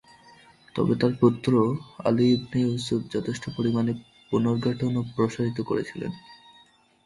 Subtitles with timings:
[0.75, 1.51] তবে তাঁর পুত্র
[2.05, 3.91] আলী ইবনে ইউসুফ যথেষ্ট পরিমাণে
[4.29, 6.11] পুনর্গঠন ও প্রসারিত করেছিলেন।